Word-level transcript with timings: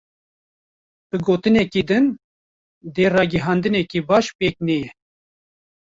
Bi 1.09 1.17
gotineke 1.27 1.81
din; 1.89 2.05
dê 2.93 3.05
ragihandineke 3.13 3.99
baş 4.09 4.25
pêk 4.37 4.55
neyê. 4.65 4.87